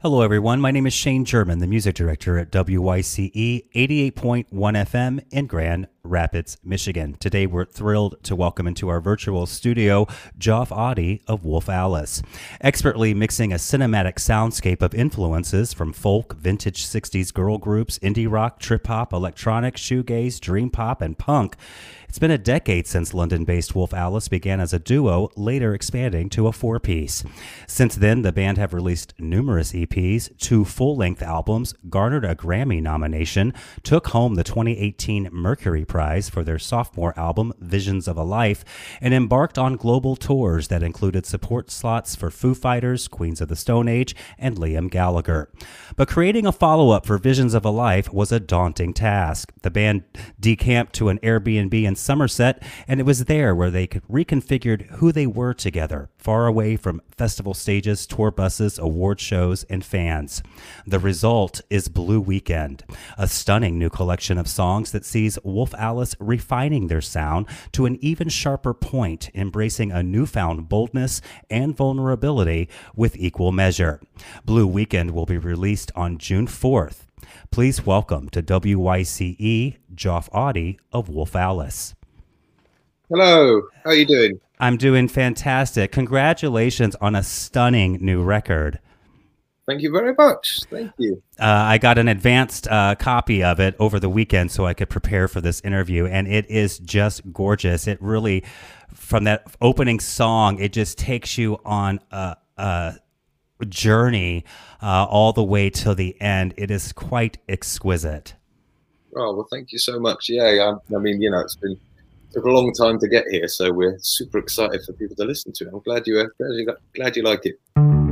[0.00, 0.60] Hello, everyone.
[0.60, 6.56] My name is Shane German, the music director at WYCE 88.1 FM in Grand Rapids,
[6.64, 7.16] Michigan.
[7.20, 10.06] Today, we're thrilled to welcome into our virtual studio
[10.38, 12.22] Joff Oddie of Wolf Alice.
[12.60, 18.58] Expertly mixing a cinematic soundscape of influences from folk, vintage 60s girl groups, indie rock,
[18.58, 21.56] trip hop, electronic, shoegaze, dream pop, and punk.
[22.08, 26.30] It's been a decade since London based Wolf Alice began as a duo, later expanding
[26.30, 27.22] to a four piece.
[27.66, 32.80] Since then, the band have released numerous EPs, two full length albums, garnered a Grammy
[32.80, 33.52] nomination,
[33.82, 38.64] took home the 2018 Mercury Prize for their sophomore album, Visions of a Life,
[39.00, 43.56] and embarked on global tours that included support slots for Foo Fighters, Queens of the
[43.56, 45.50] Stone Age, and Liam Gallagher.
[45.96, 49.52] But creating a follow up for Visions of a Life was a daunting task.
[49.62, 50.04] The band
[50.38, 55.26] decamped to an Airbnb in Somerset, and it was there where they reconfigured who they
[55.26, 60.42] were together, far away from festival stages, tour buses, award shows, and fans.
[60.86, 62.84] The result is Blue Weekend,
[63.16, 67.96] a stunning new collection of songs that sees Wolf Alice refining their sound to an
[68.02, 74.00] even sharper point, embracing a newfound boldness and vulnerability with equal measure.
[74.44, 77.06] Blue Weekend will be released on June 4th.
[77.50, 81.94] Please welcome to WYCE Joff Oddie of Wolf Alice.
[83.08, 84.40] Hello, how are you doing?
[84.60, 85.92] I'm doing fantastic.
[85.92, 88.80] Congratulations on a stunning new record.
[89.68, 90.60] Thank you very much.
[90.70, 91.22] Thank you.
[91.38, 94.88] Uh, I got an advanced uh, copy of it over the weekend so I could
[94.88, 97.86] prepare for this interview, and it is just gorgeous.
[97.86, 98.44] It really,
[98.94, 102.94] from that opening song, it just takes you on a, a
[103.68, 104.46] journey
[104.80, 106.54] uh, all the way till the end.
[106.56, 108.36] It is quite exquisite.
[109.14, 110.30] Oh well, thank you so much.
[110.30, 110.44] Yeah,
[110.90, 111.78] I, I mean, you know, it's been
[112.32, 115.52] took a long time to get here, so we're super excited for people to listen
[115.52, 115.66] to.
[115.66, 115.74] It.
[115.74, 118.07] I'm glad you, glad you, glad you like it.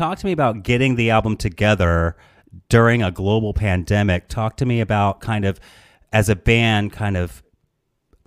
[0.00, 2.16] Talk to me about getting the album together
[2.70, 4.28] during a global pandemic.
[4.28, 5.60] Talk to me about kind of
[6.10, 7.42] as a band, kind of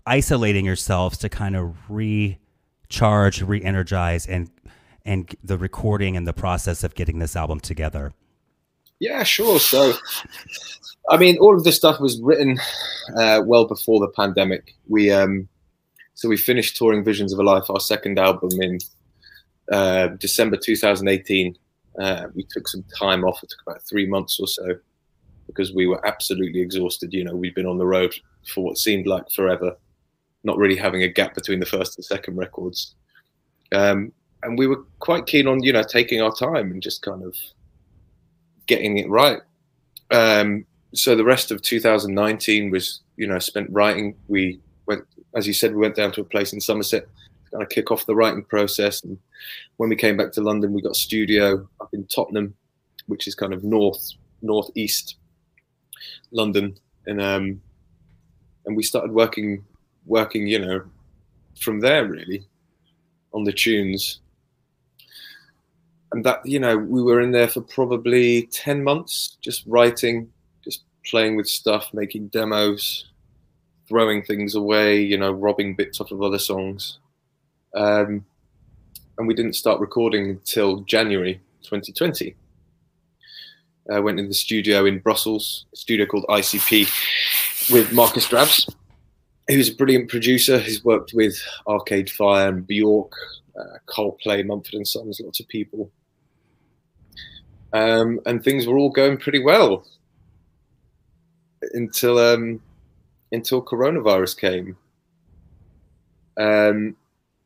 [0.05, 4.51] isolating yourselves to kind of recharge, re-energize, and
[5.03, 8.13] and the recording and the process of getting this album together.
[8.99, 9.59] Yeah, sure.
[9.59, 9.93] So
[11.09, 12.59] I mean, all of this stuff was written
[13.17, 14.75] uh, well before the pandemic.
[14.87, 15.49] We um,
[16.13, 18.77] so we finished touring Visions of a Life, our second album, in
[19.71, 21.57] uh, December 2018.
[21.99, 23.43] Uh, we took some time off.
[23.43, 24.75] It took about three months or so
[25.47, 27.13] because we were absolutely exhausted.
[27.13, 28.15] You know, we'd been on the road
[28.47, 29.75] for what seemed like forever,
[30.43, 32.95] not really having a gap between the first and second records.
[33.71, 34.11] Um,
[34.43, 37.35] and we were quite keen on, you know, taking our time and just kind of
[38.67, 39.41] getting it right.
[40.11, 44.15] Um, so the rest of 2019 was, you know, spent writing.
[44.27, 45.03] We went,
[45.35, 47.03] as you said, we went down to a place in Somerset
[47.45, 49.03] to kind of kick off the writing process.
[49.03, 49.17] And
[49.77, 52.53] when we came back to London, we got a studio up in Tottenham,
[53.07, 54.11] which is kind of north,
[54.41, 55.17] northeast
[56.31, 57.61] London, and um,
[58.65, 59.63] and we started working,
[60.05, 60.83] working, you know,
[61.59, 62.45] from there really,
[63.33, 64.19] on the tunes.
[66.11, 70.31] And that, you know, we were in there for probably ten months, just writing,
[70.63, 73.05] just playing with stuff, making demos,
[73.87, 76.99] throwing things away, you know, robbing bits off of other songs.
[77.75, 78.25] Um,
[79.17, 82.35] and we didn't start recording until January 2020.
[83.91, 88.73] I went in the studio in Brussels, a studio called ICP, with Markus Dravs,
[89.47, 90.57] who's a brilliant producer.
[90.57, 91.35] He's worked with
[91.67, 93.13] Arcade Fire and Bjork,
[93.59, 95.91] uh, Coldplay, Mumford and Sons, lots of people.
[97.73, 99.85] Um, and things were all going pretty well
[101.73, 102.61] until um,
[103.31, 104.77] until coronavirus came,
[106.37, 106.95] um,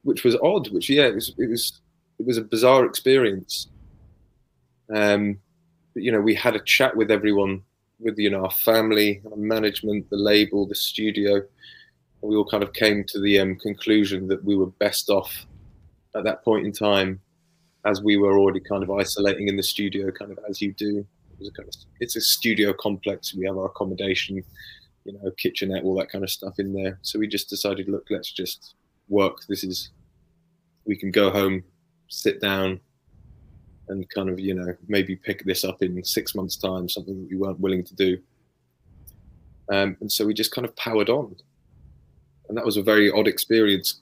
[0.08, 0.70] which was odd.
[0.70, 1.82] Which yeah, it was it was
[2.20, 3.68] it was a bizarre experience.
[4.94, 5.40] Um,
[5.94, 7.62] but, you know, we had a chat with everyone,
[8.00, 11.42] with you know our family, our management, the label, the studio.
[12.22, 15.46] we all kind of came to the um, conclusion that we were best off
[16.16, 17.20] at that point in time,
[17.86, 21.06] as we were already kind of isolating in the studio, kind of as you do
[21.40, 23.36] it's a, kind of, it's a studio complex.
[23.36, 24.44] We have our accommodation,
[25.06, 27.00] you know, kitchenette, all that kind of stuff in there.
[27.02, 28.76] So we just decided, look, let's just
[29.08, 29.46] work.
[29.48, 29.90] This is,
[30.88, 31.64] we can go home,
[32.08, 32.80] sit down,
[33.90, 37.30] and kind of, you know, maybe pick this up in six months' time, something that
[37.30, 38.18] we weren't willing to do.
[39.72, 41.36] Um, and so we just kind of powered on.
[42.48, 44.02] And that was a very odd experience.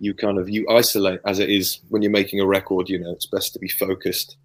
[0.00, 2.88] You kind of you isolate as it is when you're making a record.
[2.88, 4.36] You know, it's best to be focused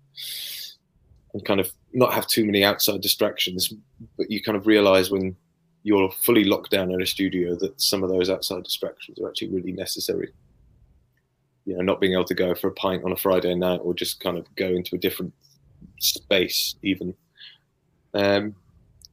[1.34, 3.74] and kind of not have too many outside distractions.
[4.18, 5.36] But you kind of realize when
[5.84, 9.50] you're fully locked down in a studio that some of those outside distractions are actually
[9.50, 10.32] really necessary.
[11.66, 13.94] You know, not being able to go for a pint on a Friday night or
[13.94, 15.34] just kind of go into a different
[16.00, 17.14] space, even.
[18.14, 18.56] Um,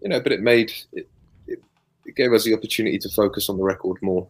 [0.00, 1.08] you know, but it made it,
[1.47, 1.62] it,
[2.06, 4.29] it gave us the opportunity to focus on the record more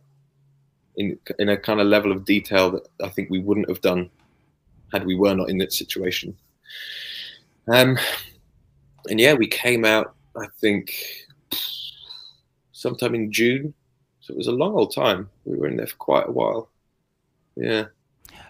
[0.96, 4.10] in in a kind of level of detail that I think we wouldn't have done
[4.92, 6.36] had we were not in that situation.
[7.68, 7.98] Um,
[9.08, 10.92] and yeah, we came out, I think,
[12.72, 13.72] sometime in June.
[14.20, 15.30] So it was a long old time.
[15.44, 16.68] We were in there for quite a while.
[17.56, 17.86] Yeah.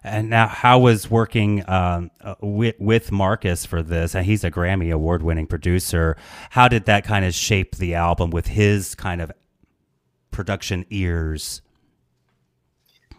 [0.02, 4.14] And now, how was working um, uh, with, with Markus for this?
[4.14, 6.16] And he's a Grammy award winning producer.
[6.50, 9.30] How did that kind of shape the album with his kind of
[10.30, 11.60] production ears?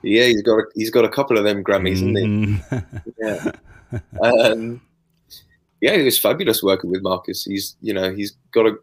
[0.02, 2.56] Yeah, he's got a, he's got a couple of them Grammys, mm-hmm.
[2.56, 3.24] hasn't he?
[3.24, 3.52] yeah.
[4.22, 4.82] Um,
[5.82, 7.44] yeah, it was fabulous working with Markus.
[7.44, 8.76] He's you know he's got a,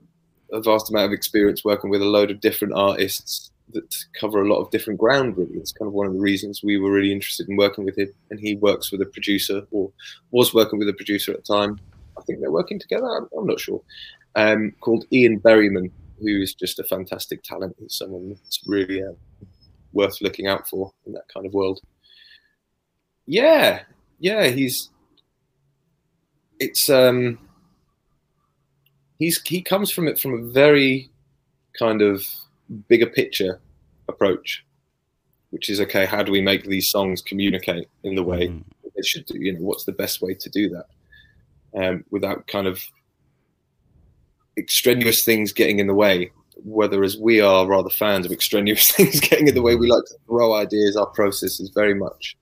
[0.53, 4.49] a, vast amount of experience working with a load of different artists that cover a
[4.49, 5.37] lot of different ground.
[5.37, 7.99] Really, it's kind of one of the reasons we were really interested in working with
[7.99, 8.13] him.
[8.31, 9.91] And he works with a producer, or
[10.31, 11.79] was working with a producer at the time.
[12.17, 13.07] I think they're working together.
[13.07, 13.81] I'm, I'm not sure.
[14.35, 17.77] Um, called Ian Berryman, who is just a fantastic talent.
[17.79, 19.13] He's someone that's really uh,
[19.93, 21.81] worth looking out for in that kind of world.
[23.27, 23.83] Yeah,
[24.19, 24.91] yeah, he's
[26.59, 27.39] it's um
[29.19, 31.11] he's he comes from it from a very
[31.79, 32.27] kind of
[32.89, 33.61] bigger picture
[34.09, 34.65] approach,
[35.51, 36.07] which is okay.
[36.07, 38.63] How do we make these songs communicate in the way mm.
[38.97, 39.39] they should do?
[39.39, 40.87] You know, what's the best way to do that
[41.75, 42.83] um, without kind of
[44.57, 46.31] extraneous things getting in the way?
[46.57, 50.05] Whether as we are rather fans of extraneous things getting in the way, we like
[50.07, 50.97] to throw ideas.
[50.97, 52.37] Our process is very much,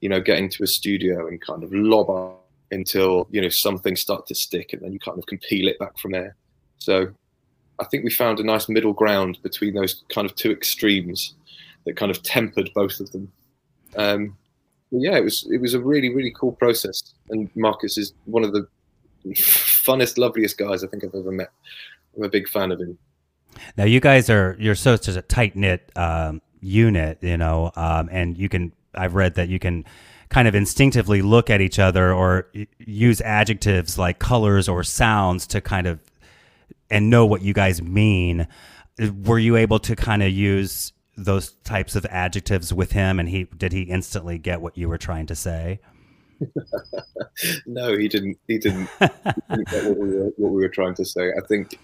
[0.00, 2.36] you know, getting to a studio and kind of lob
[2.72, 5.68] until you know some things start to stick, and then you kind of can peel
[5.68, 6.36] it back from there.
[6.78, 7.12] So
[7.80, 11.34] I think we found a nice middle ground between those kind of two extremes
[11.86, 13.32] that kind of tempered both of them.
[13.96, 14.36] Um,
[14.90, 18.52] yeah, it was it was a really really cool process, and Markus is one of
[18.52, 18.66] the
[19.28, 21.50] funnest, loveliest guys I think I've ever met.
[22.16, 22.98] I'm a big fan of him.
[23.76, 28.36] Now you guys are you're such a tight knit um, unit, you know, um, and
[28.36, 28.72] you can.
[28.92, 29.84] I've read that you can
[30.30, 35.60] kind of instinctively look at each other or use adjectives like colors or sounds to
[35.60, 36.00] kind of
[36.90, 38.46] and know what you guys mean.
[39.24, 43.44] Were you able to kind of use those types of adjectives with him, and he
[43.44, 45.80] did he instantly get what you were trying to say?
[47.66, 48.38] no, he didn't.
[48.48, 49.06] He didn't, he
[49.48, 51.30] didn't get what we, were, what we were trying to say.
[51.30, 51.78] I think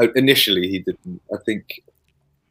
[0.00, 1.20] uh, initially he didn't.
[1.32, 1.82] I think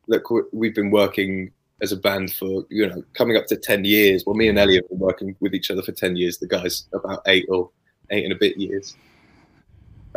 [0.07, 1.51] look, we've been working
[1.81, 4.75] as a band for you know coming up to 10 years well me and ellie
[4.75, 7.69] have been working with each other for 10 years the guys about eight or
[8.09, 8.95] eight and a bit years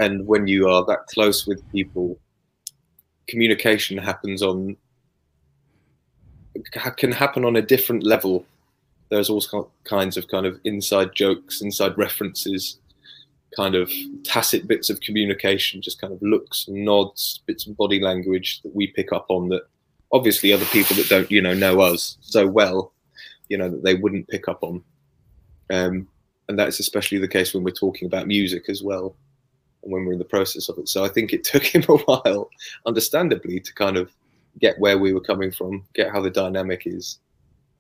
[0.01, 2.19] and when you are that close with people
[3.29, 4.77] communication happens on
[6.97, 8.45] can happen on a different level.
[9.09, 12.79] There's all kinds of kind of inside jokes inside references
[13.57, 13.91] kind of
[14.25, 18.75] tacit bits of communication just kind of looks and nods bits of body language that
[18.75, 19.63] we pick up on that
[20.13, 22.93] obviously other people that don't you know know us so well
[23.49, 24.83] you know that they wouldn't pick up on.
[25.71, 26.09] Um,
[26.49, 29.15] and that's especially the case when we're talking about music as well
[29.83, 32.51] when we're in the process of it so i think it took him a while
[32.87, 34.11] understandably to kind of
[34.59, 37.19] get where we were coming from get how the dynamic is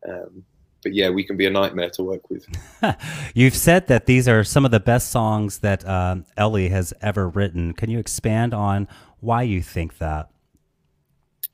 [0.08, 0.44] um,
[0.82, 2.46] but yeah, we can be a nightmare to work with.
[3.34, 7.28] You've said that these are some of the best songs that uh, Ellie has ever
[7.28, 7.74] written.
[7.74, 8.88] Can you expand on
[9.18, 10.30] why you think that?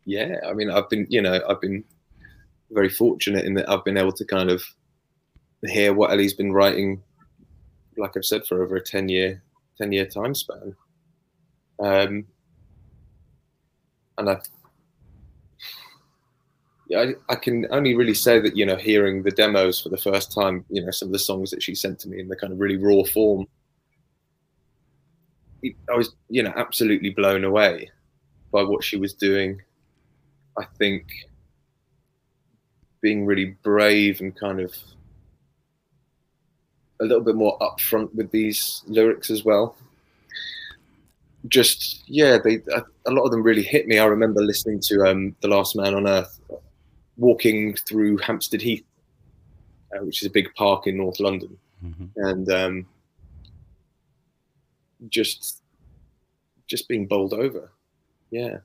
[0.06, 1.84] yeah, I mean, I've been, you know, I've been
[2.70, 4.62] very fortunate in that I've been able to kind of
[5.66, 7.02] hear what Ellie's been writing,
[7.96, 9.42] like I've said, for over a 10 year,
[9.78, 10.74] 10 year time span.
[11.78, 12.26] Um,
[14.18, 14.38] and I,
[16.88, 19.98] yeah, I, I, can only really say that, you know, hearing the demos for the
[19.98, 22.36] first time, you know, some of the songs that she sent to me in the
[22.36, 23.46] kind of really raw form,
[25.62, 27.90] I was, you know, absolutely blown away
[28.52, 29.60] by what she was doing
[30.58, 31.06] I think
[33.02, 34.74] being really brave and kind of
[37.00, 39.76] a little bit more upfront with these lyrics as well.
[41.48, 42.60] Just yeah, they
[43.06, 43.98] a lot of them really hit me.
[43.98, 46.40] I remember listening to um, "The Last Man on Earth,"
[47.16, 48.84] walking through Hampstead Heath,
[49.94, 52.06] uh, which is a big park in North London, mm-hmm.
[52.16, 52.86] and um,
[55.08, 55.62] just
[56.66, 57.70] just being bowled over.
[58.30, 58.58] Yeah.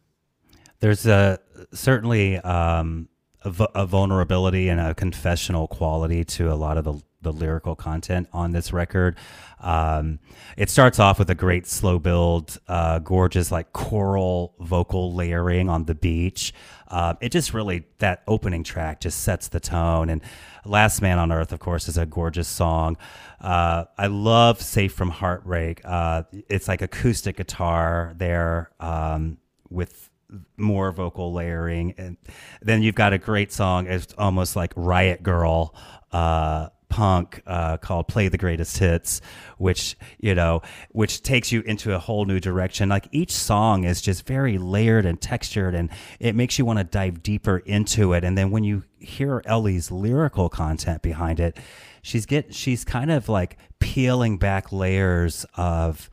[0.79, 1.39] There's a
[1.73, 3.07] certainly um,
[3.43, 8.27] a, a, vulnerability and a confessional quality to a lot of the, the lyrical content
[8.33, 9.17] on this record.
[9.59, 10.19] Um,
[10.57, 15.85] it starts off with a great slow build, uh, gorgeous like choral vocal layering on
[15.85, 16.53] the beach.
[16.87, 20.09] Uh, it just really that opening track just sets the tone.
[20.09, 20.21] And
[20.65, 22.97] "Last Man on Earth," of course, is a gorgeous song.
[23.39, 29.37] Uh, I love "Safe from Heartbreak." Uh, it's like acoustic guitar there um,
[29.69, 30.09] with
[30.57, 32.17] more vocal layering and
[32.61, 35.75] then you've got a great song it's almost like riot girl
[36.11, 39.21] uh, punk uh, called play the greatest hits
[39.57, 44.01] which you know which takes you into a whole new direction like each song is
[44.01, 48.25] just very layered and textured and it makes you want to dive deeper into it
[48.25, 51.57] and then when you hear ellie's lyrical content behind it
[52.01, 56.09] she's get she's kind of like peeling back layers of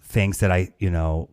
[0.00, 1.28] things that i you know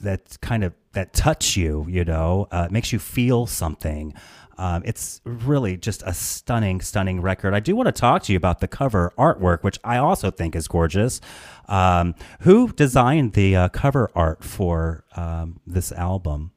[0.00, 4.14] that kind of that touch you, you know, uh, makes you feel something.
[4.58, 7.54] Um, it's really just a stunning, stunning record.
[7.54, 10.54] I do want to talk to you about the cover artwork, which I also think
[10.54, 11.20] is gorgeous.
[11.68, 16.52] Um, who designed the uh, cover art for um, this album?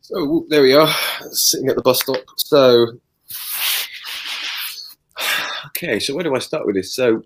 [0.00, 0.92] So there we are,
[1.30, 2.16] sitting at the bus stop.
[2.36, 2.98] So,
[5.68, 6.94] okay, so where do I start with this?
[6.94, 7.22] So,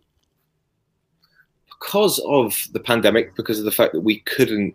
[1.69, 4.75] because of the pandemic, because of the fact that we couldn't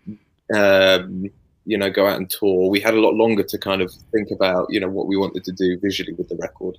[0.54, 1.30] um,
[1.66, 2.70] you know, go out and tour.
[2.70, 5.44] We had a lot longer to kind of think about, you know, what we wanted
[5.46, 6.78] to do visually with the record.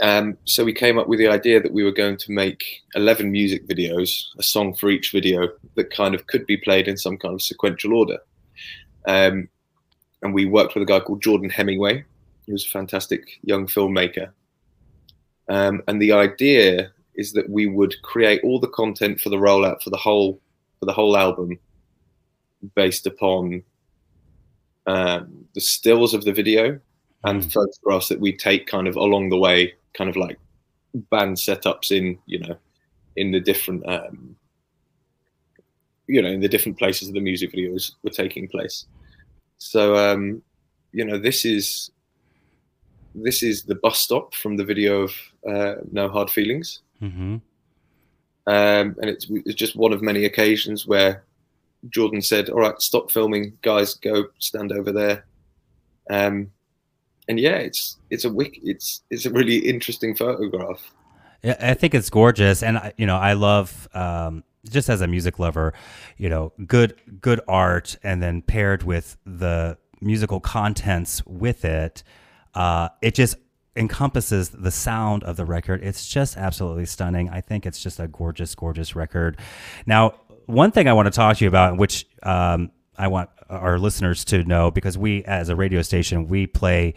[0.00, 3.30] Um, so we came up with the idea that we were going to make 11
[3.30, 7.18] music videos, a song for each video that kind of could be played in some
[7.18, 8.18] kind of sequential order.
[9.06, 9.48] Um,
[10.22, 12.04] and we worked with a guy called Jordan Hemingway,
[12.46, 14.30] who was a fantastic young filmmaker.
[15.48, 19.82] Um, and the idea is that we would create all the content for the rollout
[19.82, 20.40] for the whole
[20.78, 21.58] for the whole album
[22.74, 23.62] based upon
[24.86, 26.80] um, the stills of the video
[27.24, 27.52] and mm.
[27.52, 30.38] photographs that we take kind of along the way, kind of like
[31.10, 32.56] band setups in, you know,
[33.16, 34.36] in the different, um,
[36.06, 38.86] you know, in the different places of the music videos were taking place.
[39.58, 40.42] So, um,
[40.92, 41.90] you know, this is
[43.14, 45.12] this is the bus stop from the video of
[45.48, 46.80] uh, No Hard Feelings.
[47.02, 47.36] Mm-hmm.
[48.46, 51.24] Um, and it's, it's, just one of many occasions where
[51.88, 53.94] Jordan said, "All right, stop filming, guys.
[53.94, 55.24] Go stand over there."
[56.10, 56.50] Um,
[57.28, 58.58] and yeah, it's it's a wick.
[58.62, 60.92] It's it's a really interesting photograph.
[61.42, 65.38] Yeah, I think it's gorgeous, and you know, I love um, just as a music
[65.38, 65.72] lover,
[66.18, 72.02] you know, good good art, and then paired with the musical contents with it,
[72.54, 73.36] uh, it just
[73.76, 75.82] encompasses the sound of the record.
[75.82, 77.30] It's just absolutely stunning.
[77.30, 79.38] I think it's just a gorgeous, gorgeous record.
[79.86, 80.14] Now,
[80.50, 84.24] one thing I want to talk to you about, which um, I want our listeners
[84.26, 86.94] to know, because we, as a radio station, we play.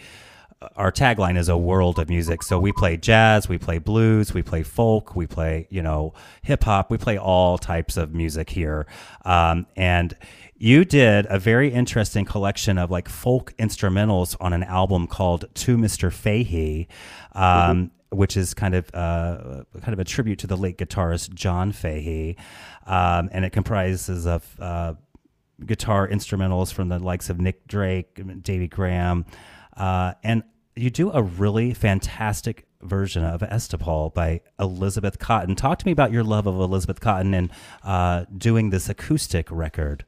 [0.77, 2.41] Our tagline is a world of music.
[2.41, 6.63] So we play jazz, we play blues, we play folk, we play, you know, hip
[6.63, 6.89] hop.
[6.89, 8.88] We play all types of music here.
[9.25, 10.15] Um, and
[10.55, 15.77] you did a very interesting collection of like folk instrumentals on an album called To
[15.77, 16.13] Mr.
[16.13, 16.88] Fahey.
[17.33, 21.34] Um, mm-hmm which is kind of uh, kind of a tribute to the late guitarist
[21.34, 22.38] John Fahey,
[22.86, 24.93] um, and it comprises of uh,
[25.65, 29.25] guitar instrumentals from the likes of Nick Drake, Davy Graham,
[29.77, 30.43] uh, and
[30.75, 35.55] you do a really fantastic version of Estopol by Elizabeth Cotten.
[35.55, 37.51] Talk to me about your love of Elizabeth Cotten and
[37.84, 40.05] uh, doing this acoustic record.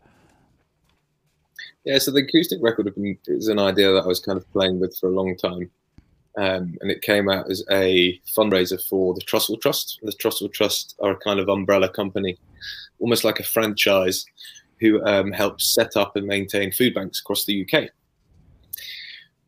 [1.85, 2.91] Yeah, so the acoustic record
[3.27, 5.69] is an idea that I was kind of playing with for a long time.
[6.37, 9.99] Um, and it came out as a fundraiser for the Trussell Trust.
[10.03, 12.37] The Trussell Trust are a kind of umbrella company,
[12.99, 14.25] almost like a franchise,
[14.79, 17.89] who um, helps set up and maintain food banks across the UK.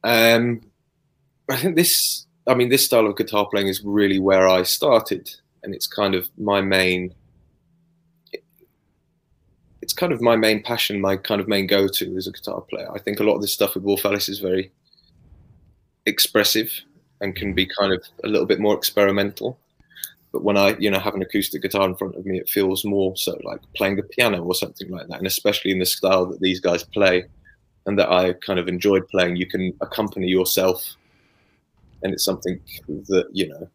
[0.03, 0.61] Um,
[1.49, 5.29] I think this, I mean, this style of guitar playing is really where I started,
[5.63, 7.13] and it's kind of my main.
[9.81, 12.89] It's kind of my main passion, my kind of main go-to as a guitar player.
[12.93, 14.71] I think a lot of this stuff with Wolf Alice is very
[16.07, 16.71] expressive
[17.21, 17.71] and can be mm.
[17.77, 19.59] kind of a little bit more experimental.
[20.31, 22.83] But when I, you know, have an acoustic guitar in front of me, it feels
[22.83, 25.17] more so like playing the piano or something like that.
[25.17, 27.25] And especially in the style that these guys play
[27.85, 30.83] and that I kind of enjoyed playing, you can accompany yourself.
[32.03, 33.69] And it's something that, you know,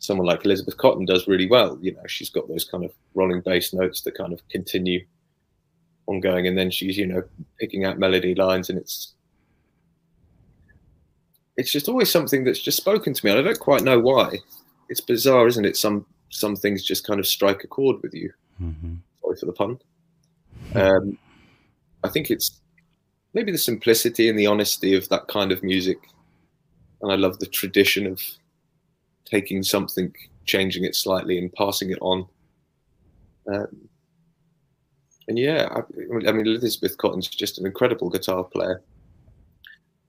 [0.00, 1.78] someone like Elizabeth Cotten does really well.
[1.80, 5.06] You know, she's got those kind of rolling bass notes that kind of continue
[6.06, 6.46] ongoing.
[6.46, 7.22] And then she's, you know,
[7.58, 9.14] picking out melody lines and it's
[11.56, 13.30] it's just always something that's just spoken to me.
[13.30, 14.38] And I don't quite know why.
[14.88, 15.76] It's bizarre, isn't it?
[15.76, 18.32] Some some things just kind of strike a chord with you.
[18.60, 18.94] Mm-hmm.
[19.20, 19.78] Sorry for the pun.
[20.74, 21.18] Um,
[22.02, 22.60] I think it's
[23.34, 25.98] maybe the simplicity and the honesty of that kind of music,
[27.02, 28.20] and I love the tradition of
[29.24, 30.12] taking something,
[30.44, 32.26] changing it slightly, and passing it on.
[33.46, 33.88] Um,
[35.28, 35.80] and yeah, I,
[36.28, 38.82] I mean, Elizabeth Cotten's just an incredible guitar player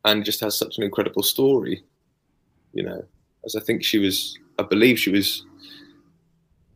[0.05, 1.83] and just has such an incredible story.
[2.73, 3.03] You know,
[3.43, 5.45] as I think she was, I believe she was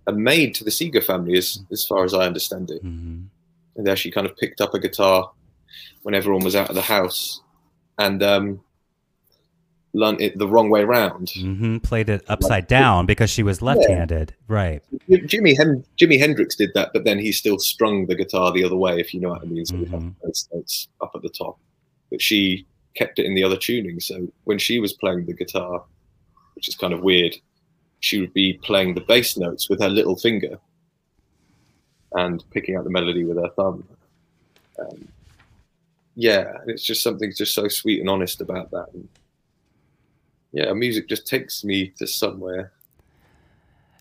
[0.07, 2.83] a maid to the Seeger family, as as far as I understand it.
[2.83, 3.21] Mm-hmm.
[3.75, 5.31] And there she kind of picked up a guitar
[6.03, 7.41] when everyone was out of the house,
[7.97, 8.61] and um,
[9.93, 11.27] learned it the wrong way around.
[11.27, 11.77] Mm-hmm.
[11.77, 14.45] Played it upside like, down because she was left-handed, yeah.
[14.47, 14.83] right?
[15.25, 18.75] Jimmy Hen- Jimi Hendrix did that, but then he still strung the guitar the other
[18.75, 19.65] way, if you know what I mean.
[19.65, 19.83] So mm-hmm.
[19.83, 20.25] we have mm-hmm.
[20.25, 21.59] those notes up at the top,
[22.09, 22.65] but she
[22.95, 23.99] kept it in the other tuning.
[23.99, 25.84] So when she was playing the guitar,
[26.56, 27.36] which is kind of weird,
[27.99, 30.60] she would be playing the bass notes with her little finger
[32.13, 33.88] and picking out the melody with her thumb.
[34.80, 35.08] Um,
[36.15, 38.88] yeah, it's just something just so sweet and honest about that.
[38.93, 39.08] And
[40.52, 42.71] yeah, music just takes me to somewhere.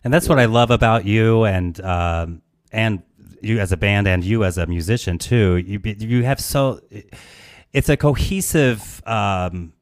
[0.03, 0.33] And that's yeah.
[0.33, 3.03] what I love about you and um, and
[3.41, 5.57] you as a band and you as a musician too.
[5.57, 6.81] You you have so
[7.73, 9.73] it's a cohesive um,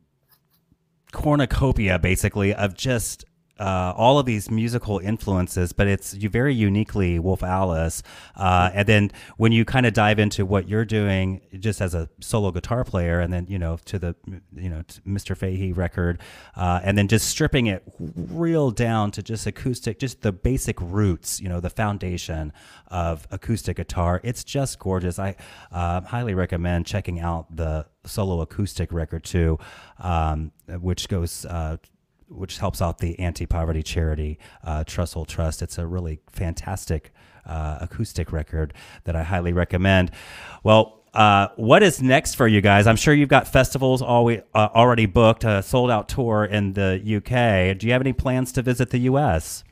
[1.12, 3.26] cornucopia, basically, of just
[3.60, 8.04] uh, all of these musical influences, but it's you very uniquely Wolf Alice.
[8.36, 12.10] Uh, and then when you kind of dive into what you're doing just as a
[12.20, 14.16] solo guitar player, and then you know to the
[14.56, 15.36] you know Mr.
[15.36, 16.20] Fahey record,
[16.56, 21.40] uh, and then just stripping it real down to just acoustic, just the basic roots,
[21.40, 22.54] you know, the foundation
[22.88, 24.22] of acoustic guitar.
[24.24, 25.20] It's just gorgeous.
[25.20, 25.36] I
[25.72, 29.60] uh, highly recommend checking out the solo acoustic record too,
[30.00, 31.78] um, which goes uh,
[32.30, 35.62] which helps out the anti-poverty charity uh, Trust.
[35.62, 37.12] It's a really fantastic
[37.46, 38.74] uh, acoustic record
[39.06, 40.12] that I highly recommend.
[40.64, 42.86] Well, uh, what is next for you guys?
[42.86, 46.96] I'm sure you've got festivals always, uh, already booked, a sold out tour in the
[46.96, 47.78] UK.
[47.78, 49.64] Do you have any plans to visit the US?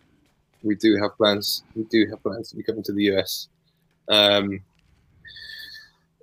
[0.63, 1.63] We do have plans.
[1.75, 3.49] We do have plans to be coming to the US.
[4.07, 4.61] Um,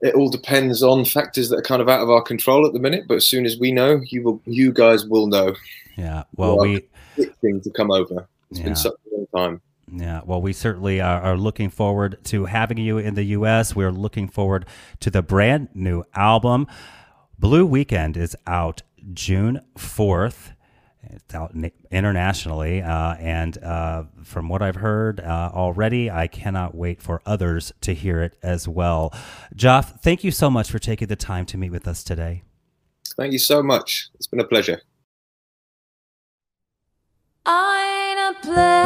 [0.01, 2.81] it all depends on factors that are kind of out of our control at the
[2.81, 3.05] minute.
[3.07, 5.55] But as soon as we know, you will, you guys will know.
[5.97, 6.25] Yeah.
[6.37, 8.29] Well, we to come over.
[8.51, 8.65] It's yeah.
[8.65, 9.63] been such a long time.
[9.95, 13.77] Yeah, well, we certainly are, are, looking forward to having you in the U.S.
[13.77, 14.65] We're looking forward
[15.01, 16.67] to the brand new album.
[17.39, 20.53] Blue Weekend is out June 4th.
[21.03, 21.55] It's out
[21.91, 27.73] internationally, uh, and uh, from what I've heard uh, already, I cannot wait for others
[27.83, 29.13] to hear it as well.
[29.55, 32.45] Joff, thank you so much for taking the time to meet with us today.
[33.17, 34.09] Thank you so much.
[34.15, 34.81] It's been a pleasure.
[37.45, 38.82] I'm a